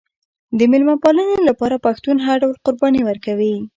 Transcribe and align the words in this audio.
د 0.57 0.59
میلمه 0.71 0.95
پالنې 1.03 1.37
لپاره 1.49 1.83
پښتون 1.85 2.17
هر 2.25 2.35
ډول 2.41 2.55
قرباني 2.65 3.01
ورکوي. 3.05 3.55